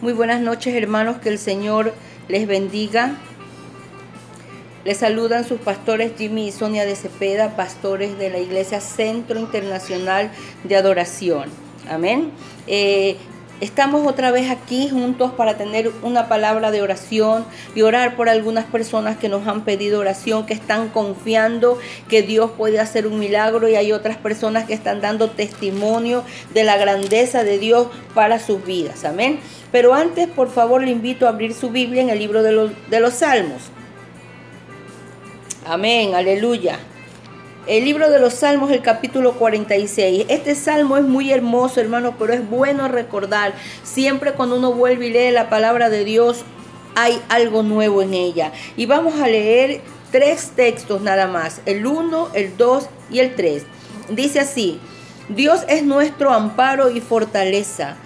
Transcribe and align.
Muy 0.00 0.14
buenas 0.14 0.40
noches 0.40 0.74
hermanos, 0.74 1.18
que 1.18 1.28
el 1.28 1.38
Señor 1.38 1.92
les 2.26 2.46
bendiga. 2.46 3.18
Les 4.82 4.96
saludan 4.96 5.46
sus 5.46 5.60
pastores 5.60 6.12
Jimmy 6.16 6.48
y 6.48 6.52
Sonia 6.52 6.86
de 6.86 6.96
Cepeda, 6.96 7.54
pastores 7.54 8.16
de 8.16 8.30
la 8.30 8.38
Iglesia 8.38 8.80
Centro 8.80 9.38
Internacional 9.38 10.30
de 10.64 10.74
Adoración. 10.74 11.50
Amén. 11.86 12.30
Eh, 12.66 13.18
Estamos 13.60 14.06
otra 14.06 14.30
vez 14.30 14.50
aquí 14.50 14.88
juntos 14.88 15.32
para 15.32 15.58
tener 15.58 15.92
una 16.02 16.28
palabra 16.28 16.70
de 16.70 16.80
oración 16.80 17.44
y 17.74 17.82
orar 17.82 18.16
por 18.16 18.30
algunas 18.30 18.64
personas 18.64 19.18
que 19.18 19.28
nos 19.28 19.46
han 19.46 19.64
pedido 19.66 20.00
oración, 20.00 20.46
que 20.46 20.54
están 20.54 20.88
confiando 20.88 21.78
que 22.08 22.22
Dios 22.22 22.52
puede 22.56 22.80
hacer 22.80 23.06
un 23.06 23.18
milagro 23.18 23.68
y 23.68 23.74
hay 23.74 23.92
otras 23.92 24.16
personas 24.16 24.64
que 24.64 24.72
están 24.72 25.02
dando 25.02 25.28
testimonio 25.28 26.24
de 26.54 26.64
la 26.64 26.78
grandeza 26.78 27.44
de 27.44 27.58
Dios 27.58 27.88
para 28.14 28.38
sus 28.38 28.64
vidas. 28.64 29.04
Amén. 29.04 29.40
Pero 29.70 29.92
antes, 29.92 30.26
por 30.26 30.50
favor, 30.50 30.82
le 30.82 30.90
invito 30.90 31.26
a 31.26 31.28
abrir 31.28 31.52
su 31.52 31.68
Biblia 31.68 32.00
en 32.00 32.08
el 32.08 32.18
libro 32.18 32.42
de 32.42 32.52
los, 32.52 32.70
de 32.88 33.00
los 33.00 33.12
Salmos. 33.12 33.60
Amén, 35.66 36.14
aleluya. 36.14 36.78
El 37.66 37.84
libro 37.84 38.10
de 38.10 38.18
los 38.18 38.34
Salmos, 38.34 38.70
el 38.70 38.80
capítulo 38.80 39.34
46. 39.34 40.24
Este 40.28 40.54
salmo 40.54 40.96
es 40.96 41.04
muy 41.04 41.30
hermoso, 41.30 41.80
hermano, 41.80 42.14
pero 42.18 42.32
es 42.32 42.48
bueno 42.48 42.88
recordar. 42.88 43.52
Siempre 43.84 44.32
cuando 44.32 44.56
uno 44.56 44.72
vuelve 44.72 45.08
y 45.08 45.12
lee 45.12 45.30
la 45.30 45.50
palabra 45.50 45.90
de 45.90 46.04
Dios, 46.04 46.42
hay 46.94 47.20
algo 47.28 47.62
nuevo 47.62 48.00
en 48.00 48.14
ella. 48.14 48.52
Y 48.78 48.86
vamos 48.86 49.20
a 49.20 49.28
leer 49.28 49.82
tres 50.10 50.52
textos 50.56 51.02
nada 51.02 51.26
más, 51.26 51.60
el 51.66 51.86
1, 51.86 52.30
el 52.32 52.56
2 52.56 52.88
y 53.10 53.18
el 53.18 53.34
3. 53.34 53.62
Dice 54.08 54.40
así, 54.40 54.80
Dios 55.28 55.60
es 55.68 55.84
nuestro 55.84 56.32
amparo 56.32 56.90
y 56.90 57.02
fortaleza, 57.02 57.96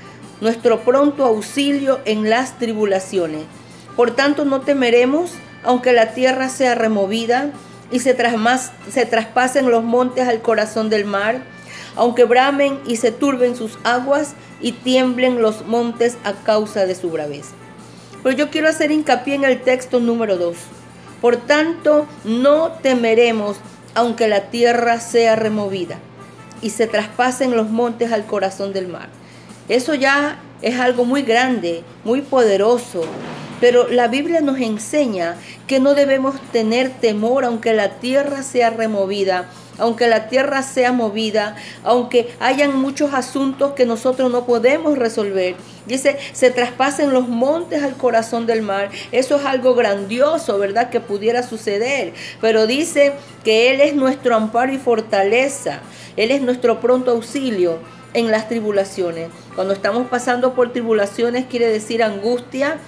nuestro 0.41 0.80
pronto 0.80 1.24
auxilio 1.24 2.00
en 2.06 2.28
las 2.28 2.58
tribulaciones. 2.58 3.44
Por 3.94 4.10
tanto, 4.16 4.44
no 4.44 4.62
temeremos, 4.62 5.30
aunque 5.62 5.92
la 5.92 6.12
tierra 6.12 6.48
sea 6.48 6.75
removida 6.75 7.52
y 7.95 8.00
se, 8.00 8.17
se 8.91 9.06
traspasen 9.06 9.70
los 9.70 9.84
montes 9.84 10.27
al 10.27 10.42
corazón 10.42 10.91
del 10.91 11.05
mar, 11.05 11.45
aunque 11.95 12.25
bramen 12.25 12.81
y 12.89 12.97
se 12.97 13.12
turben 13.12 13.55
sus 13.55 13.78
aguas 13.84 14.34
y 14.61 14.73
tiemblen 14.73 15.41
los 15.41 15.64
montes 15.64 16.19
a 16.25 16.33
causa 16.33 16.87
de 16.87 16.97
su 16.97 17.11
braveza. 17.11 17.53
Pero 18.25 18.37
yo 18.37 18.50
quiero 18.50 18.69
hacer 18.69 18.91
hincapié 18.91 19.37
en 19.37 19.45
el 19.45 19.62
texto 19.62 20.00
número 20.00 20.37
2. 20.37 20.56
Por 21.20 21.37
tanto, 21.37 22.09
no 22.25 22.72
temeremos 22.83 23.59
aunque 23.95 24.27
la 24.27 24.50
tierra 24.50 24.98
sea 24.98 25.37
removida 25.37 26.00
y 26.62 26.70
se 26.70 26.89
traspasen 26.89 27.56
los 27.56 27.70
montes 27.70 28.11
al 28.11 28.27
corazón 28.27 28.72
del 28.72 28.89
mar. 28.89 29.09
Eso 29.69 29.95
ya 29.95 30.41
es 30.62 30.81
algo 30.81 31.05
muy 31.05 31.22
grande, 31.22 31.84
muy 32.03 32.22
poderoso, 32.22 33.05
pero 33.64 33.88
la 33.88 34.08
Biblia 34.08 34.42
nos 34.42 34.60
enseña 34.60 35.36
que 35.66 35.80
no 35.80 35.94
debemos 35.94 36.38
tener 36.52 36.90
temor 36.90 37.46
aunque 37.46 37.72
la 37.72 37.98
tierra 37.98 38.42
sea 38.42 38.68
removida, 38.68 39.48
aunque 39.78 40.06
la 40.06 40.28
tierra 40.28 40.62
sea 40.62 40.92
movida, 40.92 41.56
aunque 41.82 42.28
hayan 42.40 42.76
muchos 42.76 43.14
asuntos 43.14 43.72
que 43.72 43.86
nosotros 43.86 44.30
no 44.30 44.44
podemos 44.44 44.98
resolver. 44.98 45.56
Dice, 45.86 46.18
se 46.34 46.50
traspasen 46.50 47.14
los 47.14 47.26
montes 47.26 47.82
al 47.82 47.96
corazón 47.96 48.44
del 48.44 48.60
mar. 48.60 48.90
Eso 49.12 49.36
es 49.36 49.46
algo 49.46 49.74
grandioso, 49.74 50.58
¿verdad? 50.58 50.90
Que 50.90 51.00
pudiera 51.00 51.42
suceder. 51.42 52.12
Pero 52.42 52.66
dice 52.66 53.14
que 53.44 53.70
Él 53.72 53.80
es 53.80 53.94
nuestro 53.94 54.36
amparo 54.36 54.74
y 54.74 54.78
fortaleza. 54.78 55.80
Él 56.18 56.32
es 56.32 56.42
nuestro 56.42 56.82
pronto 56.82 57.12
auxilio 57.12 57.78
en 58.14 58.30
las 58.30 58.48
tribulaciones. 58.48 59.28
Cuando 59.54 59.74
estamos 59.74 60.06
pasando 60.08 60.54
por 60.54 60.72
tribulaciones 60.72 61.46
quiere 61.46 61.68
decir 61.68 62.02
angustia, 62.02 62.78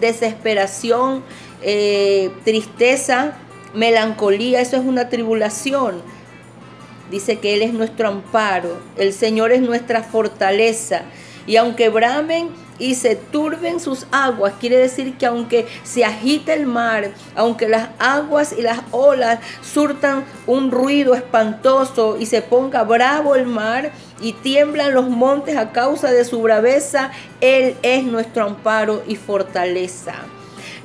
desesperación, 0.00 1.22
eh, 1.62 2.30
tristeza, 2.44 3.36
melancolía, 3.74 4.60
eso 4.60 4.76
es 4.76 4.84
una 4.84 5.08
tribulación. 5.08 6.02
Dice 7.10 7.38
que 7.38 7.54
Él 7.54 7.62
es 7.62 7.72
nuestro 7.72 8.08
amparo, 8.08 8.78
el 8.96 9.12
Señor 9.12 9.52
es 9.52 9.60
nuestra 9.60 10.02
fortaleza. 10.02 11.02
Y 11.46 11.56
aunque 11.56 11.88
bramen 11.88 12.50
y 12.78 12.94
se 12.94 13.14
turben 13.16 13.80
sus 13.80 14.06
aguas, 14.10 14.54
quiere 14.60 14.76
decir 14.76 15.16
que 15.16 15.26
aunque 15.26 15.66
se 15.84 16.04
agite 16.04 16.54
el 16.54 16.66
mar, 16.66 17.10
aunque 17.36 17.68
las 17.68 17.90
aguas 17.98 18.54
y 18.56 18.62
las 18.62 18.80
olas 18.90 19.38
surtan 19.62 20.24
un 20.46 20.70
ruido 20.70 21.14
espantoso 21.14 22.16
y 22.18 22.26
se 22.26 22.42
ponga 22.42 22.82
bravo 22.82 23.34
el 23.36 23.46
mar 23.46 23.92
y 24.20 24.32
tiemblan 24.32 24.94
los 24.94 25.08
montes 25.08 25.56
a 25.56 25.72
causa 25.72 26.10
de 26.10 26.24
su 26.24 26.42
braveza, 26.42 27.10
Él 27.40 27.76
es 27.82 28.04
nuestro 28.04 28.44
amparo 28.44 29.02
y 29.06 29.16
fortaleza. 29.16 30.14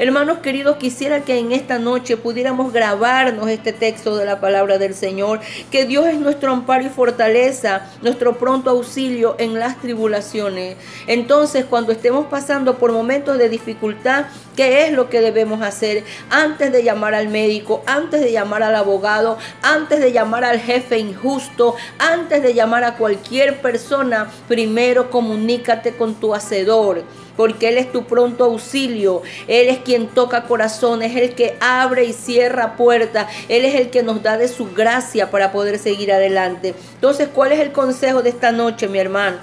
Hermanos 0.02 0.38
queridos, 0.38 0.78
quisiera 0.78 1.26
que 1.26 1.40
en 1.40 1.52
esta 1.52 1.78
noche 1.78 2.16
pudiéramos 2.16 2.72
grabarnos 2.72 3.50
este 3.50 3.74
texto 3.74 4.16
de 4.16 4.24
la 4.24 4.40
palabra 4.40 4.78
del 4.78 4.94
Señor, 4.94 5.42
que 5.72 5.84
Dios 5.84 6.06
es 6.08 6.18
nuestro 6.18 6.54
amparo 6.54 6.86
y 6.86 6.90
fortaleza, 6.90 7.92
nuestro 8.02 8.38
pronto 8.38 8.70
auxilio 8.70 9.36
en 9.40 9.60
las 9.60 9.78
tribulaciones. 9.82 10.78
Entonces, 11.06 11.66
cuando 11.66 11.92
estemos 11.92 12.28
pasando 12.28 12.78
por 12.78 12.94
momentos 12.94 13.38
de 13.38 13.50
dificultad, 13.50 14.28
¿qué 14.56 14.86
es 14.86 14.94
lo 14.94 15.10
que 15.10 15.20
debemos 15.20 15.62
hacer 15.62 16.06
antes 16.30 16.72
de 16.72 16.82
llamar 16.82 17.14
al 17.14 17.28
médico, 17.28 17.84
antes 17.86 18.22
de 18.22 18.32
llamar 18.32 18.64
al 18.64 18.76
abogado, 18.76 19.38
antes 19.62 20.00
de 20.00 20.14
llamar 20.14 20.46
al 20.46 20.62
jefe 20.62 20.98
injusto, 20.98 21.76
antes 21.98 22.42
de 22.42 22.54
llamar 22.54 22.86
a 22.86 22.96
cualquier 22.96 23.60
persona? 23.60 24.32
Primero 24.48 25.12
comunícate 25.12 25.98
con 25.98 26.16
tu 26.16 26.34
hacedor 26.34 27.04
porque 27.40 27.70
Él 27.70 27.78
es 27.78 27.90
tu 27.90 28.04
pronto 28.04 28.44
auxilio. 28.44 29.22
Él 29.48 29.70
es 29.70 29.78
quien 29.78 30.08
toca 30.08 30.44
corazones, 30.44 31.16
es 31.16 31.30
el 31.30 31.36
que 31.36 31.56
abre 31.62 32.04
y 32.04 32.12
cierra 32.12 32.76
puertas. 32.76 33.28
Él 33.48 33.64
es 33.64 33.76
el 33.76 33.90
que 33.90 34.04
nos 34.04 34.22
da 34.22 34.38
de 34.38 34.50
su 34.50 34.74
gracia 34.74 35.32
para 35.32 35.54
poder 35.54 35.80
seguir 35.80 36.12
adelante. 36.12 36.76
Entonces, 36.96 37.30
¿cuál 37.34 37.54
es 37.54 37.62
el 37.62 37.72
consejo 37.72 38.22
de 38.22 38.32
esta 38.32 38.52
noche, 38.52 38.90
mi 38.90 39.00
hermano? 39.00 39.38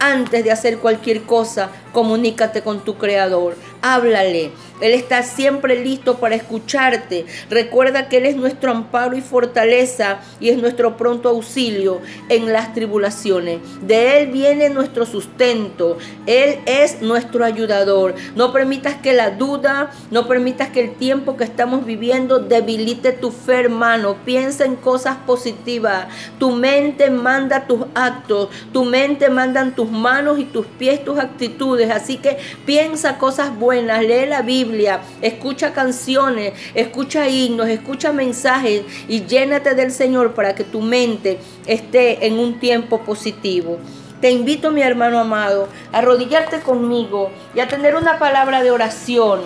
Antes 0.00 0.42
de 0.42 0.50
hacer 0.50 0.78
cualquier 0.78 1.24
cosa, 1.24 1.68
comunícate 1.92 2.62
con 2.62 2.80
tu 2.84 2.96
Creador. 2.96 3.56
Háblale. 3.82 4.50
Él 4.80 4.92
está 4.92 5.22
siempre 5.22 5.82
listo 5.82 6.18
para 6.18 6.36
escucharte. 6.36 7.26
Recuerda 7.50 8.08
que 8.08 8.18
Él 8.18 8.26
es 8.26 8.36
nuestro 8.36 8.70
amparo 8.70 9.16
y 9.16 9.20
fortaleza 9.20 10.18
y 10.38 10.50
es 10.50 10.58
nuestro 10.58 10.96
pronto 10.96 11.28
auxilio 11.28 12.00
en 12.28 12.52
las 12.52 12.74
tribulaciones. 12.74 13.58
De 13.82 14.20
Él 14.20 14.30
viene 14.30 14.70
nuestro 14.70 15.04
sustento. 15.04 15.98
Él 16.26 16.60
es 16.66 17.02
nuestro 17.02 17.44
ayudador. 17.44 18.14
No 18.36 18.52
permitas 18.52 18.96
que 18.96 19.14
la 19.14 19.30
duda, 19.30 19.90
no 20.10 20.28
permitas 20.28 20.68
que 20.68 20.80
el 20.80 20.94
tiempo 20.94 21.36
que 21.36 21.44
estamos 21.44 21.84
viviendo 21.84 22.38
debilite 22.38 23.12
tu 23.12 23.32
fe, 23.32 23.60
hermano. 23.60 24.16
Piensa 24.24 24.64
en 24.64 24.76
cosas 24.76 25.16
positivas. 25.26 26.06
Tu 26.38 26.52
mente 26.52 27.10
manda 27.10 27.66
tus 27.66 27.80
actos. 27.94 28.48
Tu 28.72 28.84
mente 28.84 29.28
mandan 29.28 29.74
tus 29.74 29.90
manos 29.90 30.38
y 30.38 30.44
tus 30.44 30.66
pies 30.66 31.04
tus 31.04 31.18
actitudes. 31.18 31.77
Así 31.84 32.18
que 32.18 32.38
piensa 32.66 33.18
cosas 33.18 33.56
buenas. 33.56 34.02
Lee 34.02 34.26
la 34.26 34.42
Biblia 34.42 35.00
escucha 35.22 35.72
canciones, 35.72 36.52
escucha 36.74 37.28
himnos, 37.28 37.68
escucha 37.68 38.12
mensajes 38.12 38.82
y 39.08 39.24
llénate 39.24 39.74
del 39.74 39.90
Señor 39.90 40.34
para 40.34 40.54
que 40.54 40.64
tu 40.64 40.80
mente 40.80 41.38
esté 41.66 42.26
en 42.26 42.38
un 42.38 42.58
tiempo 42.58 43.02
positivo. 43.02 43.78
Te 44.20 44.30
invito, 44.30 44.72
mi 44.72 44.82
hermano 44.82 45.20
amado, 45.20 45.68
a 45.92 45.98
arrodillarte 45.98 46.60
conmigo 46.60 47.30
y 47.54 47.60
a 47.60 47.68
tener 47.68 47.94
una 47.94 48.18
palabra 48.18 48.62
de 48.62 48.72
oración, 48.72 49.42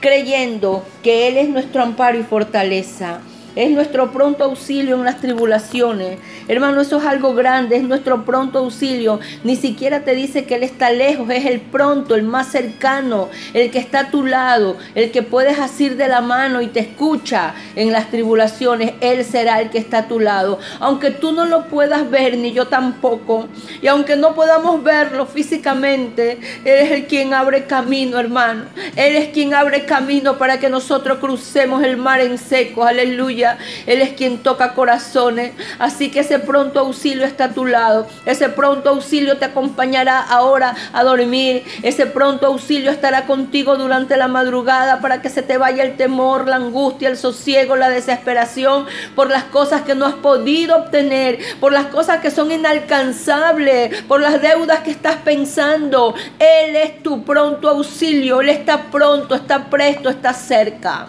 creyendo 0.00 0.82
que 1.02 1.28
Él 1.28 1.36
es 1.36 1.48
nuestro 1.48 1.82
amparo 1.82 2.18
y 2.18 2.22
fortaleza. 2.22 3.20
Es 3.56 3.70
nuestro 3.70 4.10
pronto 4.10 4.42
auxilio 4.42 4.96
en 4.96 5.04
las 5.04 5.20
tribulaciones. 5.20 6.18
Hermano, 6.48 6.80
eso 6.80 6.98
es 6.98 7.04
algo 7.04 7.34
grande, 7.34 7.76
es 7.76 7.84
nuestro 7.84 8.24
pronto 8.24 8.58
auxilio. 8.58 9.20
Ni 9.44 9.54
siquiera 9.54 10.00
te 10.00 10.16
dice 10.16 10.44
que 10.44 10.56
Él 10.56 10.64
está 10.64 10.90
lejos, 10.90 11.30
es 11.30 11.46
el 11.46 11.60
pronto, 11.60 12.16
el 12.16 12.24
más 12.24 12.48
cercano, 12.48 13.28
el 13.52 13.70
que 13.70 13.78
está 13.78 14.00
a 14.00 14.10
tu 14.10 14.26
lado, 14.26 14.76
el 14.96 15.12
que 15.12 15.22
puedes 15.22 15.60
asir 15.60 15.96
de 15.96 16.08
la 16.08 16.20
mano 16.20 16.62
y 16.62 16.66
te 16.66 16.80
escucha 16.80 17.54
en 17.76 17.92
las 17.92 18.10
tribulaciones. 18.10 18.94
Él 19.00 19.24
será 19.24 19.60
el 19.60 19.70
que 19.70 19.78
está 19.78 19.98
a 19.98 20.08
tu 20.08 20.18
lado. 20.18 20.58
Aunque 20.80 21.12
tú 21.12 21.30
no 21.30 21.44
lo 21.44 21.68
puedas 21.68 22.10
ver, 22.10 22.36
ni 22.36 22.52
yo 22.52 22.66
tampoco. 22.66 23.46
Y 23.80 23.86
aunque 23.86 24.16
no 24.16 24.34
podamos 24.34 24.82
verlo 24.82 25.26
físicamente, 25.26 26.38
Él 26.64 26.78
es 26.80 26.90
el 26.90 27.06
quien 27.06 27.32
abre 27.32 27.66
camino, 27.66 28.18
hermano. 28.18 28.64
Él 28.96 29.14
es 29.14 29.28
quien 29.28 29.54
abre 29.54 29.84
camino 29.84 30.38
para 30.38 30.58
que 30.58 30.68
nosotros 30.68 31.18
crucemos 31.18 31.84
el 31.84 31.96
mar 31.96 32.20
en 32.20 32.36
seco. 32.36 32.84
Aleluya 32.84 33.43
Él 33.86 34.00
es 34.00 34.12
quien 34.12 34.38
toca 34.38 34.74
corazones. 34.74 35.52
Así 35.78 36.10
que 36.10 36.20
ese 36.20 36.38
pronto 36.38 36.80
auxilio 36.80 37.24
está 37.24 37.46
a 37.46 37.52
tu 37.52 37.66
lado. 37.66 38.06
Ese 38.26 38.48
pronto 38.48 38.90
auxilio 38.90 39.36
te 39.38 39.46
acompañará 39.46 40.20
ahora 40.20 40.74
a 40.92 41.04
dormir. 41.04 41.64
Ese 41.82 42.06
pronto 42.06 42.46
auxilio 42.46 42.90
estará 42.90 43.26
contigo 43.26 43.76
durante 43.76 44.16
la 44.16 44.28
madrugada 44.28 45.00
para 45.00 45.20
que 45.22 45.28
se 45.28 45.42
te 45.42 45.58
vaya 45.58 45.82
el 45.82 45.96
temor, 45.96 46.48
la 46.48 46.56
angustia, 46.56 47.08
el 47.08 47.16
sosiego, 47.16 47.76
la 47.76 47.90
desesperación 47.90 48.86
por 49.14 49.30
las 49.30 49.44
cosas 49.44 49.82
que 49.82 49.94
no 49.94 50.06
has 50.06 50.14
podido 50.14 50.76
obtener, 50.76 51.38
por 51.60 51.72
las 51.72 51.86
cosas 51.86 52.20
que 52.20 52.30
son 52.30 52.50
inalcanzables, 52.52 54.02
por 54.02 54.20
las 54.20 54.40
deudas 54.40 54.80
que 54.80 54.90
estás 54.90 55.16
pensando. 55.16 56.14
Él 56.38 56.76
es 56.76 57.02
tu 57.02 57.24
pronto 57.24 57.68
auxilio. 57.68 58.40
Él 58.40 58.48
está 58.48 58.84
pronto, 58.90 59.34
está 59.34 59.70
presto, 59.70 60.08
está 60.08 60.32
cerca. 60.32 61.08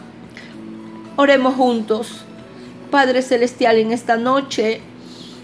Oremos 1.15 1.55
juntos. 1.55 2.24
Padre 2.89 3.21
Celestial, 3.21 3.77
en 3.77 3.91
esta 3.91 4.17
noche, 4.17 4.81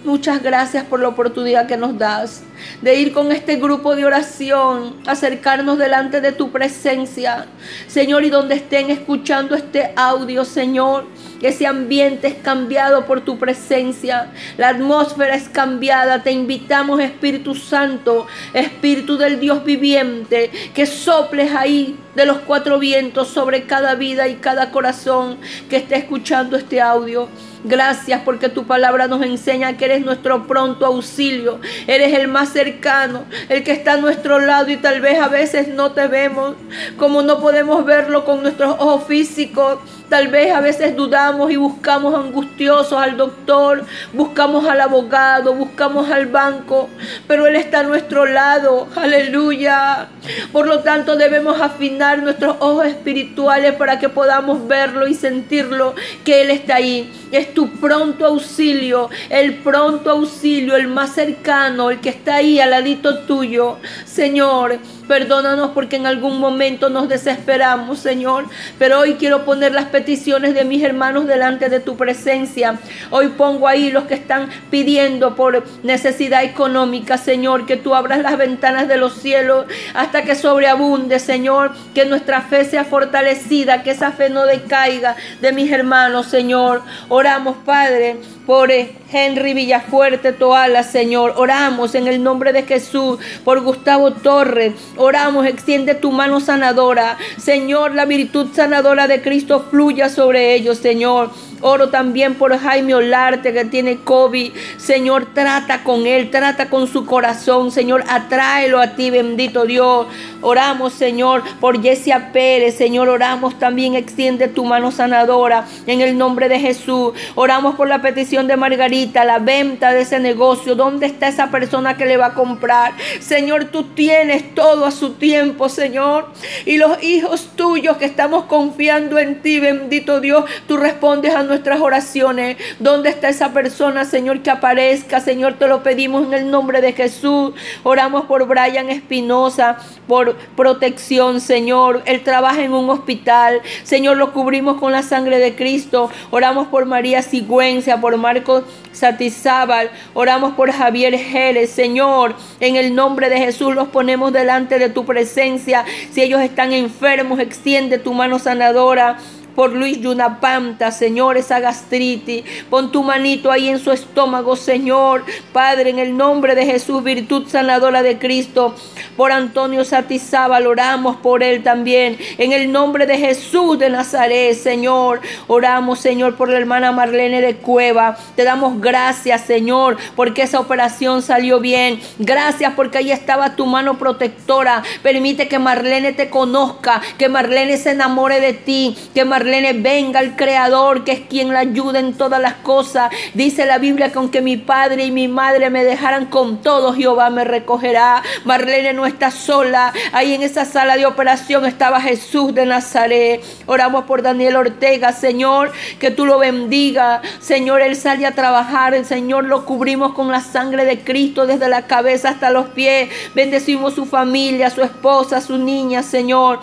muchas 0.03 0.41
gracias 0.41 0.83
por 0.85 0.99
la 0.99 1.07
oportunidad 1.07 1.67
que 1.67 1.77
nos 1.77 1.97
das 1.97 2.43
de 2.81 2.95
ir 2.95 3.13
con 3.13 3.31
este 3.31 3.57
grupo 3.57 3.95
de 3.95 4.05
oración, 4.05 4.95
acercarnos 5.05 5.77
delante 5.77 6.21
de 6.21 6.31
tu 6.31 6.51
presencia. 6.51 7.47
Señor, 7.87 8.23
y 8.23 8.29
donde 8.29 8.55
estén 8.55 8.89
escuchando 8.89 9.55
este 9.55 9.93
audio, 9.95 10.45
Señor, 10.45 11.05
ese 11.41 11.67
ambiente 11.67 12.27
es 12.27 12.35
cambiado 12.35 13.05
por 13.05 13.21
tu 13.21 13.37
presencia. 13.37 14.31
La 14.57 14.69
atmósfera 14.69 15.35
es 15.35 15.49
cambiada. 15.49 16.23
Te 16.23 16.31
invitamos, 16.31 16.99
Espíritu 16.99 17.55
Santo, 17.55 18.27
Espíritu 18.53 19.17
del 19.17 19.39
Dios 19.39 19.63
viviente, 19.63 20.51
que 20.73 20.85
soples 20.85 21.53
ahí 21.55 21.97
de 22.15 22.25
los 22.25 22.39
cuatro 22.39 22.77
vientos 22.79 23.29
sobre 23.29 23.63
cada 23.63 23.95
vida 23.95 24.27
y 24.27 24.35
cada 24.35 24.71
corazón 24.71 25.37
que 25.69 25.77
esté 25.77 25.95
escuchando 25.95 26.57
este 26.57 26.81
audio. 26.81 27.29
Gracias 27.63 28.21
porque 28.25 28.49
tu 28.49 28.65
palabra 28.65 29.07
nos 29.07 29.21
enseña 29.21 29.77
que 29.77 29.85
eres 29.85 30.03
nuestro 30.03 30.47
pronto 30.47 30.85
auxilio. 30.85 31.59
Eres 31.85 32.13
el 32.13 32.27
más 32.27 32.49
cercano, 32.49 33.25
el 33.49 33.63
que 33.63 33.71
está 33.71 33.93
a 33.93 33.97
nuestro 33.97 34.39
lado 34.39 34.71
y 34.71 34.77
tal 34.77 34.99
vez 34.99 35.19
a 35.19 35.27
veces 35.27 35.67
no 35.67 35.91
te 35.91 36.07
vemos, 36.07 36.55
como 36.97 37.21
no 37.21 37.39
podemos 37.39 37.85
verlo 37.85 38.25
con 38.25 38.41
nuestros 38.41 38.71
ojos 38.79 39.03
físicos. 39.07 39.77
Tal 40.09 40.27
vez 40.27 40.51
a 40.51 40.59
veces 40.59 40.95
dudamos 40.95 41.30
y 41.49 41.55
buscamos 41.55 42.13
angustiosos 42.13 42.93
al 42.93 43.15
doctor, 43.15 43.85
buscamos 44.13 44.67
al 44.67 44.81
abogado, 44.81 45.53
buscamos 45.53 46.09
al 46.09 46.27
banco, 46.27 46.89
pero 47.27 47.47
Él 47.47 47.55
está 47.55 47.79
a 47.79 47.83
nuestro 47.83 48.25
lado. 48.25 48.87
Aleluya. 48.95 50.09
Por 50.51 50.67
lo 50.67 50.81
tanto 50.81 51.15
debemos 51.15 51.59
afinar 51.61 52.21
nuestros 52.21 52.57
ojos 52.59 52.85
espirituales 52.85 53.73
para 53.75 53.97
que 53.97 54.09
podamos 54.09 54.67
verlo 54.67 55.07
y 55.07 55.13
sentirlo, 55.13 55.95
que 56.25 56.41
Él 56.41 56.51
está 56.51 56.75
ahí. 56.75 57.11
Es 57.31 57.53
tu 57.53 57.69
pronto 57.69 58.25
auxilio, 58.25 59.09
el 59.29 59.55
pronto 59.55 60.11
auxilio, 60.11 60.75
el 60.75 60.87
más 60.87 61.13
cercano, 61.13 61.89
el 61.89 62.01
que 62.01 62.09
está 62.09 62.35
ahí 62.35 62.59
al 62.59 62.71
ladito 62.71 63.19
tuyo. 63.19 63.77
Señor, 64.05 64.79
Perdónanos 65.11 65.71
porque 65.71 65.97
en 65.97 66.07
algún 66.07 66.39
momento 66.39 66.89
nos 66.89 67.09
desesperamos, 67.09 67.99
Señor. 67.99 68.45
Pero 68.79 68.99
hoy 68.99 69.15
quiero 69.15 69.43
poner 69.43 69.73
las 69.73 69.87
peticiones 69.87 70.53
de 70.53 70.63
mis 70.63 70.81
hermanos 70.81 71.27
delante 71.27 71.67
de 71.67 71.81
tu 71.81 71.97
presencia. 71.97 72.79
Hoy 73.09 73.27
pongo 73.27 73.67
ahí 73.67 73.91
los 73.91 74.05
que 74.05 74.13
están 74.13 74.47
pidiendo 74.69 75.35
por 75.35 75.65
necesidad 75.83 76.45
económica, 76.45 77.17
Señor. 77.17 77.65
Que 77.65 77.75
tú 77.75 77.93
abras 77.93 78.19
las 78.19 78.37
ventanas 78.37 78.87
de 78.87 78.95
los 78.95 79.15
cielos 79.15 79.65
hasta 79.93 80.23
que 80.23 80.33
sobreabunde, 80.33 81.19
Señor. 81.19 81.73
Que 81.93 82.05
nuestra 82.05 82.39
fe 82.39 82.63
sea 82.63 82.85
fortalecida, 82.85 83.83
que 83.83 83.91
esa 83.91 84.13
fe 84.13 84.29
no 84.29 84.45
decaiga 84.45 85.17
de 85.41 85.51
mis 85.51 85.69
hermanos, 85.73 86.27
Señor. 86.27 86.83
Oramos, 87.09 87.57
Padre, 87.65 88.15
por 88.51 88.69
Henry 88.69 89.53
Villafuerte 89.53 90.33
Toala, 90.33 90.83
Señor. 90.83 91.35
Oramos 91.37 91.95
en 91.95 92.09
el 92.09 92.21
nombre 92.21 92.51
de 92.51 92.63
Jesús 92.63 93.17
por 93.45 93.61
Gustavo 93.61 94.11
Torres. 94.11 94.73
Oramos, 94.97 95.45
extiende 95.45 95.95
tu 95.95 96.11
mano 96.11 96.41
sanadora. 96.41 97.17
Señor, 97.37 97.95
la 97.95 98.03
virtud 98.03 98.47
sanadora 98.53 99.07
de 99.07 99.21
Cristo 99.21 99.67
fluya 99.71 100.09
sobre 100.09 100.53
ellos, 100.53 100.79
Señor. 100.79 101.31
Oro 101.61 101.89
también 101.89 102.35
por 102.35 102.57
Jaime 102.57 102.95
Olarte 102.95 103.53
que 103.53 103.65
tiene 103.65 103.97
COVID. 103.97 104.51
Señor, 104.77 105.27
trata 105.33 105.83
con 105.83 106.07
él, 106.07 106.29
trata 106.31 106.69
con 106.69 106.87
su 106.87 107.05
corazón. 107.05 107.71
Señor, 107.71 108.03
atráelo 108.07 108.79
a 108.79 108.95
ti, 108.95 109.09
bendito 109.09 109.65
Dios. 109.65 110.07
Oramos, 110.41 110.93
Señor, 110.93 111.43
por 111.59 111.81
Jessia 111.81 112.31
Pérez. 112.31 112.75
Señor, 112.75 113.09
oramos 113.09 113.59
también, 113.59 113.95
extiende 113.95 114.47
tu 114.47 114.65
mano 114.65 114.91
sanadora 114.91 115.65
en 115.85 116.01
el 116.01 116.17
nombre 116.17 116.49
de 116.49 116.59
Jesús. 116.59 117.13
Oramos 117.35 117.75
por 117.75 117.87
la 117.87 118.01
petición 118.01 118.47
de 118.47 118.57
Margarita, 118.57 119.23
la 119.23 119.39
venta 119.39 119.93
de 119.93 120.01
ese 120.01 120.19
negocio. 120.19 120.75
¿Dónde 120.75 121.05
está 121.05 121.27
esa 121.27 121.51
persona 121.51 121.97
que 121.97 122.05
le 122.05 122.17
va 122.17 122.27
a 122.27 122.33
comprar? 122.33 122.93
Señor, 123.19 123.65
tú 123.65 123.83
tienes 123.83 124.55
todo 124.55 124.85
a 124.85 124.91
su 124.91 125.13
tiempo, 125.13 125.69
Señor. 125.69 126.27
Y 126.65 126.77
los 126.77 127.01
hijos 127.03 127.49
tuyos 127.55 127.97
que 127.97 128.05
estamos 128.05 128.45
confiando 128.45 129.19
en 129.19 129.41
ti, 129.41 129.59
bendito 129.59 130.19
Dios, 130.19 130.45
tú 130.67 130.77
respondes 130.77 131.35
a 131.35 131.43
nuestras 131.51 131.81
oraciones. 131.81 132.55
¿Dónde 132.79 133.09
está 133.09 133.27
esa 133.27 133.51
persona, 133.51 134.05
Señor, 134.05 134.41
que 134.41 134.49
aparezca? 134.49 135.19
Señor, 135.19 135.55
te 135.55 135.67
lo 135.67 135.83
pedimos 135.83 136.25
en 136.25 136.33
el 136.33 136.49
nombre 136.49 136.79
de 136.79 136.93
Jesús. 136.93 137.51
Oramos 137.83 138.23
por 138.23 138.47
Brian 138.47 138.89
Espinosa, 138.89 139.77
por 140.07 140.37
protección, 140.55 141.41
Señor. 141.41 142.03
Él 142.05 142.21
trabaja 142.23 142.63
en 142.63 142.71
un 142.71 142.89
hospital. 142.89 143.61
Señor, 143.83 144.15
lo 144.15 144.31
cubrimos 144.31 144.79
con 144.79 144.93
la 144.93 145.03
sangre 145.03 145.39
de 145.39 145.53
Cristo. 145.53 146.09
Oramos 146.31 146.69
por 146.69 146.85
María 146.85 147.21
Sigüencia, 147.21 147.99
por 147.99 148.15
Marcos 148.15 148.63
Satizábal. 148.93 149.91
Oramos 150.13 150.53
por 150.53 150.71
Javier 150.71 151.17
Jerez. 151.17 151.69
Señor, 151.69 152.35
en 152.61 152.77
el 152.77 152.95
nombre 152.95 153.29
de 153.29 153.39
Jesús 153.39 153.75
los 153.75 153.89
ponemos 153.89 154.31
delante 154.31 154.79
de 154.79 154.87
tu 154.87 155.03
presencia. 155.03 155.83
Si 156.13 156.21
ellos 156.21 156.39
están 156.39 156.71
enfermos, 156.71 157.39
extiende 157.39 157.97
tu 157.97 158.13
mano 158.13 158.39
sanadora 158.39 159.17
por 159.55 159.73
Luis 159.73 159.99
Yunapanta, 159.99 160.91
Señor, 160.91 161.37
esa 161.37 161.59
gastritis. 161.59 162.43
Pon 162.69 162.91
tu 162.91 163.03
manito 163.03 163.51
ahí 163.51 163.69
en 163.69 163.79
su 163.79 163.91
estómago, 163.91 164.55
Señor. 164.55 165.23
Padre, 165.53 165.89
en 165.89 165.99
el 165.99 166.15
nombre 166.15 166.55
de 166.55 166.65
Jesús, 166.65 167.03
virtud 167.03 167.47
sanadora 167.47 168.01
de 168.03 168.17
Cristo. 168.17 168.75
Por 169.17 169.31
Antonio 169.31 169.83
Satizábal, 169.83 170.67
oramos 170.67 171.17
por 171.17 171.43
él 171.43 171.63
también. 171.63 172.17
En 172.37 172.53
el 172.53 172.71
nombre 172.71 173.05
de 173.05 173.17
Jesús 173.17 173.77
de 173.77 173.89
Nazaret, 173.89 174.55
Señor. 174.55 175.21
Oramos, 175.47 175.99
Señor, 175.99 176.35
por 176.35 176.49
la 176.49 176.57
hermana 176.57 176.91
Marlene 176.91 177.41
de 177.41 177.55
Cueva. 177.55 178.17
Te 178.35 178.43
damos 178.43 178.79
gracias, 178.79 179.41
Señor, 179.41 179.97
porque 180.15 180.43
esa 180.43 180.59
operación 180.59 181.21
salió 181.21 181.59
bien. 181.59 181.99
Gracias 182.19 182.73
porque 182.75 182.99
ahí 182.99 183.11
estaba 183.11 183.55
tu 183.55 183.65
mano 183.65 183.97
protectora. 183.97 184.83
Permite 185.03 185.47
que 185.47 185.59
Marlene 185.59 186.13
te 186.13 186.29
conozca, 186.29 187.01
que 187.17 187.29
Marlene 187.29 187.77
se 187.77 187.91
enamore 187.91 188.39
de 188.39 188.53
ti, 188.53 188.95
que 189.13 189.25
Marlene 189.25 189.40
Marlene 189.41 189.73
venga 189.73 190.19
el 190.19 190.35
Creador, 190.35 191.03
que 191.03 191.13
es 191.13 191.21
quien 191.21 191.51
la 191.51 191.61
ayuda 191.61 191.97
en 191.97 192.13
todas 192.13 192.39
las 192.39 192.53
cosas. 192.53 193.11
Dice 193.33 193.65
la 193.65 193.79
Biblia 193.79 194.11
que 194.11 194.19
aunque 194.19 194.39
mi 194.39 194.55
padre 194.55 195.05
y 195.05 195.09
mi 195.09 195.27
madre 195.27 195.71
me 195.71 195.83
dejaran 195.83 196.27
con 196.27 196.61
todo, 196.61 196.93
Jehová 196.93 197.31
me 197.31 197.43
recogerá. 197.43 198.21
Marlene 198.45 198.93
no 198.93 199.07
está 199.07 199.31
sola. 199.31 199.93
Ahí 200.11 200.35
en 200.35 200.43
esa 200.43 200.65
sala 200.65 200.95
de 200.95 201.07
operación 201.07 201.65
estaba 201.65 201.99
Jesús 202.01 202.53
de 202.53 202.67
Nazaret. 202.67 203.43
Oramos 203.65 204.03
por 204.03 204.21
Daniel 204.21 204.57
Ortega, 204.57 205.11
Señor, 205.11 205.71
que 205.97 206.11
tú 206.11 206.27
lo 206.27 206.37
bendiga. 206.37 207.23
Señor, 207.39 207.81
él 207.81 207.95
sale 207.95 208.27
a 208.27 208.35
trabajar. 208.35 208.93
El 208.93 209.05
Señor 209.05 209.45
lo 209.45 209.65
cubrimos 209.65 210.13
con 210.13 210.31
la 210.31 210.41
sangre 210.41 210.85
de 210.85 210.99
Cristo 210.99 211.47
desde 211.47 211.67
la 211.67 211.87
cabeza 211.87 212.29
hasta 212.29 212.51
los 212.51 212.67
pies. 212.67 213.09
Bendecimos 213.33 213.95
su 213.95 214.05
familia, 214.05 214.69
su 214.69 214.83
esposa, 214.83 215.41
su 215.41 215.57
niña, 215.57 216.03
Señor. 216.03 216.59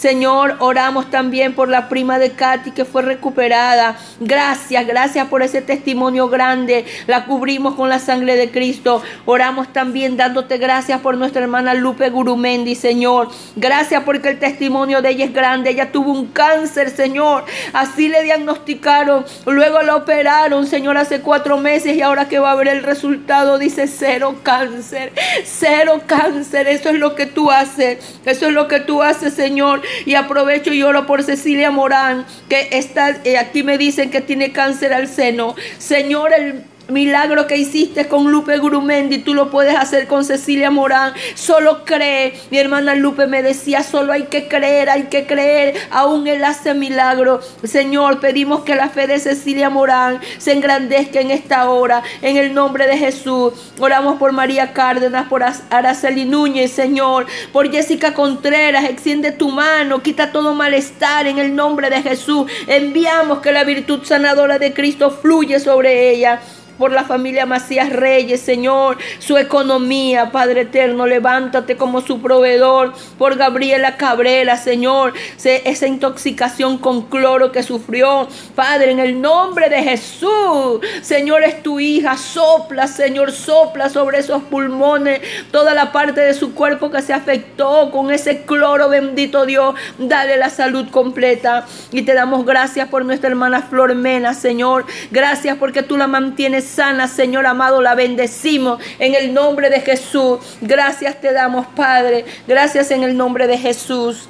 Señor, 0.00 0.56
oramos 0.60 1.10
también 1.10 1.52
por 1.52 1.68
la 1.68 1.90
prima 1.90 2.18
de 2.18 2.30
Katy 2.30 2.70
que 2.70 2.86
fue 2.86 3.02
recuperada. 3.02 3.98
Gracias, 4.18 4.86
gracias 4.86 5.28
por 5.28 5.42
ese 5.42 5.60
testimonio 5.60 6.30
grande. 6.30 6.86
La 7.06 7.26
cubrimos 7.26 7.74
con 7.74 7.90
la 7.90 7.98
sangre 7.98 8.34
de 8.36 8.50
Cristo. 8.50 9.02
Oramos 9.26 9.74
también 9.74 10.16
dándote 10.16 10.56
gracias 10.56 11.02
por 11.02 11.18
nuestra 11.18 11.42
hermana 11.42 11.74
Lupe 11.74 12.08
Gurumendi, 12.08 12.76
Señor. 12.76 13.28
Gracias 13.56 14.02
porque 14.04 14.30
el 14.30 14.38
testimonio 14.38 15.02
de 15.02 15.10
ella 15.10 15.26
es 15.26 15.34
grande. 15.34 15.68
Ella 15.68 15.92
tuvo 15.92 16.12
un 16.12 16.28
cáncer, 16.28 16.88
Señor. 16.88 17.44
Así 17.74 18.08
le 18.08 18.22
diagnosticaron. 18.22 19.26
Luego 19.44 19.82
la 19.82 19.96
operaron, 19.96 20.66
Señor, 20.66 20.96
hace 20.96 21.20
cuatro 21.20 21.58
meses 21.58 21.94
y 21.94 22.00
ahora 22.00 22.26
que 22.26 22.38
va 22.38 22.52
a 22.52 22.54
ver 22.54 22.68
el 22.68 22.84
resultado 22.84 23.58
dice 23.58 23.86
cero 23.86 24.36
cáncer. 24.42 25.12
Cero 25.44 26.00
cáncer. 26.06 26.68
Eso 26.68 26.88
es 26.88 26.94
lo 26.94 27.14
que 27.14 27.26
tú 27.26 27.50
haces. 27.50 27.98
Eso 28.24 28.46
es 28.46 28.52
lo 28.54 28.66
que 28.66 28.80
tú 28.80 29.02
haces, 29.02 29.34
Señor. 29.34 29.82
Y 30.04 30.14
aprovecho 30.14 30.72
y 30.72 30.82
oro 30.82 31.06
por 31.06 31.22
Cecilia 31.22 31.70
Morán, 31.70 32.26
que 32.48 32.68
está, 32.72 33.20
eh, 33.24 33.38
aquí 33.38 33.62
me 33.62 33.78
dicen 33.78 34.10
que 34.10 34.20
tiene 34.20 34.52
cáncer 34.52 34.92
al 34.92 35.08
seno. 35.08 35.54
Señor, 35.78 36.32
el 36.32 36.64
milagro 36.90 37.46
que 37.46 37.56
hiciste 37.56 38.08
con 38.08 38.30
Lupe 38.30 38.58
Grumendi, 38.58 39.18
tú 39.18 39.34
lo 39.34 39.50
puedes 39.50 39.76
hacer 39.76 40.06
con 40.06 40.24
Cecilia 40.24 40.70
Morán. 40.70 41.12
Solo 41.34 41.84
cree. 41.84 42.34
Mi 42.50 42.58
hermana 42.58 42.94
Lupe 42.94 43.26
me 43.26 43.42
decía, 43.42 43.82
solo 43.82 44.12
hay 44.12 44.24
que 44.24 44.48
creer, 44.48 44.90
hay 44.90 45.04
que 45.04 45.26
creer. 45.26 45.74
Aún 45.90 46.26
Él 46.26 46.44
hace 46.44 46.74
milagro. 46.74 47.40
Señor, 47.64 48.20
pedimos 48.20 48.64
que 48.64 48.74
la 48.74 48.88
fe 48.88 49.06
de 49.06 49.18
Cecilia 49.18 49.70
Morán 49.70 50.20
se 50.38 50.52
engrandezca 50.52 51.20
en 51.20 51.30
esta 51.30 51.68
hora. 51.70 52.02
En 52.22 52.36
el 52.36 52.54
nombre 52.54 52.86
de 52.86 52.96
Jesús. 52.96 53.54
Oramos 53.78 54.18
por 54.18 54.32
María 54.32 54.72
Cárdenas, 54.72 55.26
por 55.28 55.42
Araceli 55.70 56.24
Núñez, 56.24 56.72
Señor. 56.72 57.26
Por 57.52 57.70
Jessica 57.70 58.14
Contreras. 58.14 58.84
Extiende 58.84 59.32
tu 59.32 59.50
mano. 59.50 60.02
Quita 60.02 60.32
todo 60.32 60.54
malestar 60.54 61.26
en 61.26 61.38
el 61.38 61.54
nombre 61.54 61.90
de 61.90 62.02
Jesús. 62.02 62.50
Enviamos 62.66 63.40
que 63.40 63.52
la 63.52 63.64
virtud 63.64 64.04
sanadora 64.04 64.58
de 64.58 64.72
Cristo 64.72 65.10
fluye 65.10 65.60
sobre 65.60 66.10
ella 66.10 66.40
por 66.80 66.92
la 66.92 67.04
familia 67.04 67.44
Macías 67.44 67.90
Reyes, 67.90 68.40
Señor, 68.40 68.96
su 69.18 69.36
economía, 69.36 70.32
Padre 70.32 70.62
eterno, 70.62 71.06
levántate 71.06 71.76
como 71.76 72.00
su 72.00 72.22
proveedor, 72.22 72.94
por 73.18 73.36
Gabriela 73.36 73.98
Cabrera, 73.98 74.56
Señor, 74.56 75.12
esa 75.44 75.86
intoxicación 75.86 76.78
con 76.78 77.02
cloro 77.02 77.52
que 77.52 77.62
sufrió, 77.62 78.26
Padre, 78.54 78.92
en 78.92 78.98
el 78.98 79.20
nombre 79.20 79.68
de 79.68 79.82
Jesús, 79.82 80.80
Señor, 81.02 81.44
es 81.44 81.62
tu 81.62 81.80
hija, 81.80 82.16
sopla, 82.16 82.86
Señor, 82.86 83.30
sopla 83.30 83.90
sobre 83.90 84.18
esos 84.18 84.42
pulmones, 84.44 85.20
toda 85.50 85.74
la 85.74 85.92
parte 85.92 86.22
de 86.22 86.32
su 86.32 86.54
cuerpo 86.54 86.90
que 86.90 87.02
se 87.02 87.12
afectó 87.12 87.90
con 87.90 88.10
ese 88.10 88.44
cloro, 88.46 88.88
bendito 88.88 89.44
Dios, 89.44 89.74
dale 89.98 90.38
la 90.38 90.48
salud 90.48 90.88
completa. 90.90 91.66
Y 91.92 92.02
te 92.02 92.14
damos 92.14 92.46
gracias 92.46 92.88
por 92.88 93.04
nuestra 93.04 93.28
hermana 93.28 93.60
Flor 93.60 93.94
Mena, 93.94 94.32
Señor, 94.32 94.86
gracias 95.10 95.58
porque 95.58 95.82
tú 95.82 95.98
la 95.98 96.06
mantienes 96.06 96.69
sana, 96.70 97.08
Señor 97.08 97.46
amado, 97.46 97.82
la 97.82 97.94
bendecimos 97.94 98.80
en 98.98 99.14
el 99.14 99.34
nombre 99.34 99.70
de 99.70 99.80
Jesús. 99.80 100.38
Gracias 100.60 101.20
te 101.20 101.32
damos, 101.32 101.66
Padre. 101.66 102.24
Gracias 102.46 102.90
en 102.90 103.02
el 103.02 103.16
nombre 103.16 103.46
de 103.46 103.58
Jesús. 103.58 104.28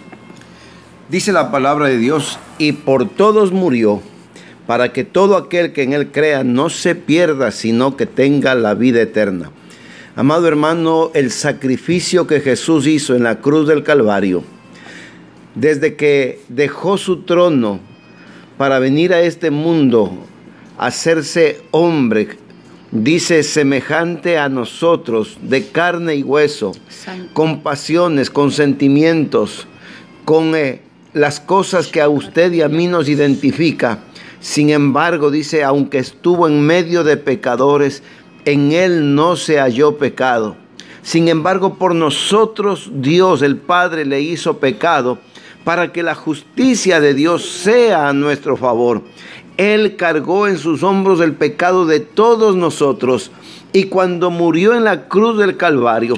Dice 1.08 1.32
la 1.32 1.50
palabra 1.50 1.88
de 1.88 1.98
Dios, 1.98 2.38
y 2.58 2.72
por 2.72 3.08
todos 3.08 3.52
murió, 3.52 4.00
para 4.66 4.92
que 4.92 5.04
todo 5.04 5.36
aquel 5.36 5.72
que 5.72 5.82
en 5.82 5.92
él 5.92 6.12
crea 6.12 6.44
no 6.44 6.70
se 6.70 6.94
pierda, 6.94 7.50
sino 7.50 7.96
que 7.96 8.06
tenga 8.06 8.54
la 8.54 8.74
vida 8.74 9.02
eterna. 9.02 9.50
Amado 10.16 10.48
hermano, 10.48 11.10
el 11.14 11.30
sacrificio 11.30 12.26
que 12.26 12.40
Jesús 12.40 12.86
hizo 12.86 13.14
en 13.14 13.24
la 13.24 13.40
cruz 13.40 13.66
del 13.66 13.82
Calvario, 13.82 14.44
desde 15.54 15.96
que 15.96 16.40
dejó 16.48 16.96
su 16.96 17.22
trono 17.22 17.80
para 18.56 18.78
venir 18.78 19.12
a 19.12 19.20
este 19.20 19.50
mundo 19.50 20.16
hacerse 20.80 21.60
hombre, 21.72 22.38
dice, 22.90 23.42
semejante 23.42 24.38
a 24.38 24.48
nosotros, 24.48 25.36
de 25.42 25.66
carne 25.66 26.14
y 26.14 26.22
hueso, 26.22 26.72
con 27.34 27.62
pasiones, 27.62 28.30
con 28.30 28.50
sentimientos, 28.50 29.66
con 30.24 30.56
eh, 30.56 30.80
las 31.12 31.38
cosas 31.38 31.88
que 31.88 32.00
a 32.00 32.08
usted 32.08 32.50
y 32.52 32.62
a 32.62 32.70
mí 32.70 32.86
nos 32.86 33.10
identifica. 33.10 33.98
Sin 34.40 34.70
embargo, 34.70 35.30
dice, 35.30 35.64
aunque 35.64 35.98
estuvo 35.98 36.48
en 36.48 36.62
medio 36.62 37.04
de 37.04 37.18
pecadores, 37.18 38.02
en 38.46 38.72
él 38.72 39.14
no 39.14 39.36
se 39.36 39.58
halló 39.58 39.98
pecado. 39.98 40.56
Sin 41.02 41.28
embargo, 41.28 41.74
por 41.74 41.94
nosotros 41.94 42.90
Dios, 42.94 43.42
el 43.42 43.58
Padre, 43.58 44.06
le 44.06 44.22
hizo 44.22 44.56
pecado 44.56 45.18
para 45.62 45.92
que 45.92 46.02
la 46.02 46.14
justicia 46.14 47.00
de 47.00 47.12
Dios 47.12 47.44
sea 47.44 48.08
a 48.08 48.14
nuestro 48.14 48.56
favor. 48.56 49.02
Él 49.60 49.96
cargó 49.96 50.48
en 50.48 50.56
sus 50.56 50.82
hombros 50.82 51.20
el 51.20 51.34
pecado 51.34 51.84
de 51.84 52.00
todos 52.00 52.56
nosotros 52.56 53.30
y 53.74 53.84
cuando 53.84 54.30
murió 54.30 54.74
en 54.74 54.84
la 54.84 55.06
cruz 55.06 55.36
del 55.36 55.58
Calvario, 55.58 56.14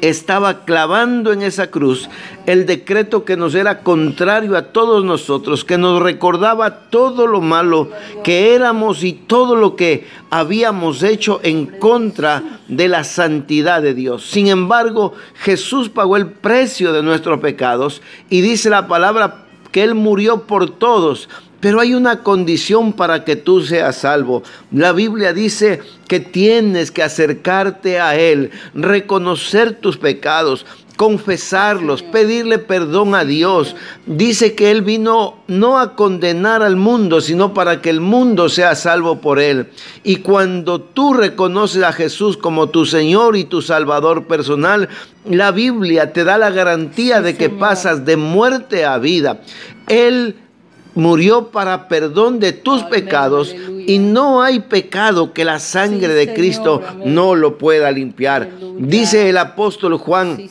estaba 0.00 0.64
clavando 0.64 1.32
en 1.32 1.42
esa 1.42 1.72
cruz 1.72 2.08
el 2.46 2.64
decreto 2.64 3.24
que 3.24 3.36
nos 3.36 3.56
era 3.56 3.80
contrario 3.80 4.56
a 4.56 4.66
todos 4.66 5.04
nosotros, 5.04 5.64
que 5.64 5.78
nos 5.78 6.00
recordaba 6.00 6.90
todo 6.90 7.26
lo 7.26 7.40
malo 7.40 7.90
que 8.22 8.54
éramos 8.54 9.02
y 9.02 9.14
todo 9.14 9.56
lo 9.56 9.74
que 9.74 10.06
habíamos 10.30 11.02
hecho 11.02 11.40
en 11.42 11.66
contra 11.66 12.60
de 12.68 12.86
la 12.86 13.02
santidad 13.02 13.82
de 13.82 13.94
Dios. 13.94 14.30
Sin 14.30 14.46
embargo, 14.46 15.14
Jesús 15.34 15.88
pagó 15.88 16.16
el 16.16 16.28
precio 16.28 16.92
de 16.92 17.02
nuestros 17.02 17.40
pecados 17.40 18.00
y 18.30 18.42
dice 18.42 18.70
la 18.70 18.86
palabra 18.86 19.40
que 19.72 19.82
Él 19.82 19.96
murió 19.96 20.42
por 20.42 20.70
todos, 20.70 21.28
pero 21.64 21.80
hay 21.80 21.94
una 21.94 22.22
condición 22.22 22.92
para 22.92 23.24
que 23.24 23.36
tú 23.36 23.62
seas 23.62 23.96
salvo. 23.96 24.42
La 24.70 24.92
Biblia 24.92 25.32
dice 25.32 25.80
que 26.06 26.20
tienes 26.20 26.90
que 26.90 27.02
acercarte 27.02 27.98
a 27.98 28.16
Él, 28.16 28.50
reconocer 28.74 29.72
tus 29.72 29.96
pecados, 29.96 30.66
confesarlos, 30.96 32.02
pedirle 32.02 32.58
perdón 32.58 33.14
a 33.14 33.24
Dios. 33.24 33.76
Dice 34.04 34.54
que 34.54 34.70
Él 34.70 34.82
vino 34.82 35.38
no 35.48 35.78
a 35.78 35.96
condenar 35.96 36.62
al 36.62 36.76
mundo, 36.76 37.22
sino 37.22 37.54
para 37.54 37.80
que 37.80 37.88
el 37.88 38.02
mundo 38.02 38.50
sea 38.50 38.74
salvo 38.74 39.22
por 39.22 39.40
Él. 39.40 39.68
Y 40.02 40.16
cuando 40.16 40.82
tú 40.82 41.14
reconoces 41.14 41.82
a 41.82 41.94
Jesús 41.94 42.36
como 42.36 42.68
tu 42.68 42.84
Señor 42.84 43.36
y 43.36 43.44
tu 43.44 43.62
Salvador 43.62 44.26
personal, 44.26 44.90
la 45.24 45.50
Biblia 45.50 46.12
te 46.12 46.24
da 46.24 46.36
la 46.36 46.50
garantía 46.50 47.22
de 47.22 47.38
que 47.38 47.48
pasas 47.48 48.04
de 48.04 48.18
muerte 48.18 48.84
a 48.84 48.98
vida. 48.98 49.40
Él 49.88 50.36
murió 50.94 51.48
para 51.48 51.88
perdón 51.88 52.40
de 52.40 52.52
tus 52.52 52.82
pecados 52.84 53.54
y 53.86 53.98
no 53.98 54.42
hay 54.42 54.60
pecado 54.60 55.32
que 55.32 55.44
la 55.44 55.58
sangre 55.58 56.08
de 56.08 56.32
Cristo 56.34 56.82
no 57.04 57.34
lo 57.34 57.58
pueda 57.58 57.90
limpiar. 57.90 58.50
Dice 58.78 59.28
el 59.28 59.38
apóstol 59.38 59.98
Juan. 59.98 60.48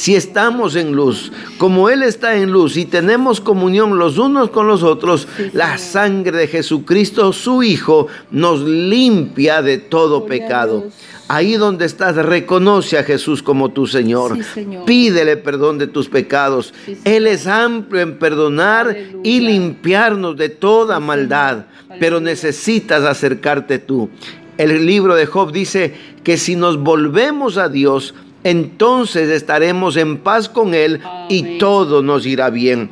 Si 0.00 0.16
estamos 0.16 0.76
en 0.76 0.92
luz, 0.92 1.30
como 1.58 1.90
Él 1.90 2.02
está 2.02 2.34
en 2.36 2.50
luz 2.50 2.78
y 2.78 2.86
tenemos 2.86 3.38
comunión 3.38 3.98
los 3.98 4.16
unos 4.16 4.48
con 4.48 4.66
los 4.66 4.82
otros, 4.82 5.28
la 5.52 5.76
sangre 5.76 6.38
de 6.38 6.46
Jesucristo, 6.46 7.34
su 7.34 7.62
Hijo, 7.62 8.06
nos 8.30 8.62
limpia 8.62 9.60
de 9.60 9.76
todo 9.76 10.24
pecado. 10.24 10.86
Ahí 11.28 11.56
donde 11.56 11.84
estás, 11.84 12.16
reconoce 12.16 12.96
a 12.96 13.04
Jesús 13.04 13.42
como 13.42 13.72
tu 13.72 13.86
Señor. 13.86 14.38
Pídele 14.86 15.36
perdón 15.36 15.76
de 15.76 15.86
tus 15.86 16.08
pecados. 16.08 16.72
Él 17.04 17.26
es 17.26 17.46
amplio 17.46 18.00
en 18.00 18.18
perdonar 18.18 18.96
y 19.22 19.40
limpiarnos 19.40 20.34
de 20.38 20.48
toda 20.48 20.98
maldad. 20.98 21.66
Pero 21.98 22.20
necesitas 22.20 23.04
acercarte 23.04 23.78
tú. 23.78 24.08
El 24.56 24.86
libro 24.86 25.14
de 25.14 25.26
Job 25.26 25.52
dice 25.52 25.92
que 26.24 26.38
si 26.38 26.56
nos 26.56 26.78
volvemos 26.78 27.58
a 27.58 27.68
Dios, 27.68 28.14
entonces 28.44 29.28
estaremos 29.28 29.96
en 29.96 30.18
paz 30.18 30.48
con 30.48 30.74
Él 30.74 31.00
y 31.28 31.58
todo 31.58 32.02
nos 32.02 32.26
irá 32.26 32.50
bien. 32.50 32.88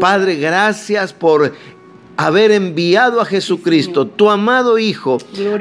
Padre, 0.00 0.36
gracias 0.36 1.12
por 1.12 1.54
haber 2.16 2.50
enviado 2.50 3.20
a 3.20 3.24
Jesucristo, 3.24 4.06
tu 4.06 4.28
amado 4.28 4.78
Hijo, 4.78 5.18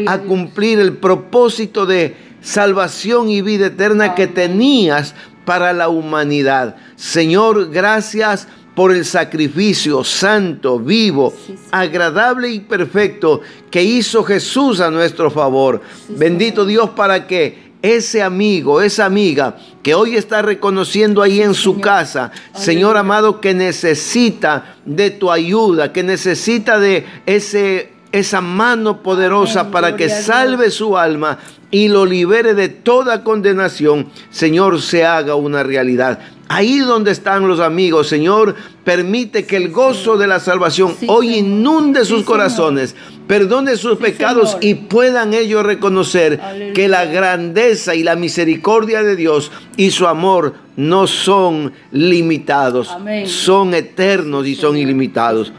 a 0.08 0.18
cumplir 0.20 0.80
el 0.80 0.94
propósito 0.94 1.86
de 1.86 2.16
salvación 2.42 3.30
y 3.30 3.42
vida 3.42 3.68
eterna 3.68 4.14
que 4.16 4.28
tenías 4.28 5.16
para 5.46 5.72
la 5.72 5.88
humanidad. 5.88 6.76
Señor, 6.96 7.70
gracias 7.70 8.48
por 8.76 8.94
el 8.94 9.04
sacrificio 9.06 10.04
santo, 10.04 10.80
vivo, 10.80 11.34
agradable 11.72 12.50
y 12.50 12.60
perfecto 12.60 13.42
que 13.72 13.84
hizo 13.84 14.24
Jesús 14.24 14.80
a 14.80 14.92
nuestro 14.92 15.32
favor. 15.32 15.82
Bendito 16.10 16.66
Dios 16.66 16.92
para 16.92 17.26
que 17.28 17.69
ese 17.82 18.22
amigo, 18.22 18.82
esa 18.82 19.06
amiga 19.06 19.58
que 19.84 19.96
hoy 19.96 20.16
está 20.16 20.42
reconociendo 20.42 21.22
ahí 21.22 21.42
en 21.42 21.54
su 21.54 21.80
casa, 21.80 22.32
Señor 22.54 22.98
amado, 22.98 23.40
que 23.40 23.54
necesita 23.54 24.76
de 24.86 25.12
tu 25.12 25.32
ayuda, 25.32 25.94
que 25.94 26.04
necesita 26.04 26.80
de 26.80 27.06
ese 27.26 27.99
esa 28.12 28.42
mano 28.42 29.02
poderosa 29.04 29.72
para 29.72 29.96
que 29.96 30.10
salve 30.10 30.72
su 30.72 30.98
alma 30.98 31.38
y 31.72 31.88
lo 31.88 32.06
libere 32.06 32.56
de 32.56 32.70
toda 32.70 33.24
condenación, 33.24 34.10
Señor, 34.32 34.82
se 34.82 35.06
haga 35.06 35.36
una 35.36 35.62
realidad. 35.64 36.20
Ahí 36.48 36.80
donde 36.80 37.12
están 37.12 37.48
los 37.48 37.60
amigos, 37.60 38.08
Señor, 38.08 38.56
permite 38.84 39.46
que 39.46 39.56
el 39.56 39.70
gozo 39.70 40.18
de 40.18 40.26
la 40.26 40.40
salvación 40.40 40.96
hoy 41.06 41.36
inunde 41.36 42.06
sus 42.06 42.24
corazones, 42.24 42.96
perdone 43.28 43.78
sus 43.78 44.00
pecados 44.00 44.58
y 44.60 44.74
puedan 44.74 45.36
ellos 45.36 45.64
reconocer 45.64 46.40
que 46.74 46.88
la 46.88 47.06
grandeza 47.06 47.94
y 47.94 48.02
la 48.02 48.16
misericordia 48.16 49.04
de 49.04 49.16
Dios 49.16 49.52
y 49.78 49.92
su 49.92 50.08
amor 50.08 50.56
no 50.76 51.06
son 51.06 51.72
limitados, 51.92 52.90
son 53.26 53.76
eternos 53.76 54.48
y 54.48 54.56
son 54.56 54.76
ilimitados 54.76 55.54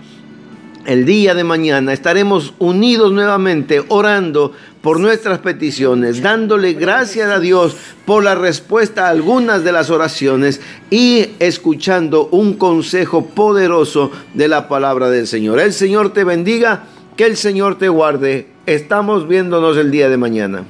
el 0.87 1.05
día 1.05 1.35
de 1.35 1.45
mañana 1.45 1.93
estaremos 1.93 2.55
unidos 2.59 3.13
nuevamente 3.13 3.85
orando 3.89 4.53
por 4.83 4.99
nuestras 4.99 5.41
peticiones, 5.41 6.23
dándole 6.23 6.73
gracias 6.73 7.31
a 7.31 7.39
Dios 7.39 7.77
por 8.07 8.25
la 8.25 8.35
respuesta 8.35 9.07
a 9.07 9.11
algunas 9.11 9.63
de 9.63 9.73
las 9.73 9.91
oraciones 9.91 10.61
y 10.91 11.29
escuchando 11.39 12.29
un 12.31 12.55
consejo 12.55 13.27
poderoso 13.27 14.11
de 14.35 14.49
la 14.49 14.69
palabra 14.69 15.11
del 15.11 15.27
Señor. 15.27 15.61
El 15.61 15.73
Señor 15.73 16.13
te 16.13 16.25
bendiga 16.25 16.85
Que 17.17 17.27
el 17.27 17.37
Señor 17.37 17.77
te 17.77 17.91
guarde. 17.91 18.47
Estamos 18.65 19.29
viéndonos 19.29 19.77
el 19.77 19.91
día 19.91 20.09
de 20.09 20.17
mañana. 20.17 20.65